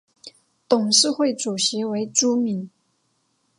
[0.67, 2.71] 董事会主席为朱敏。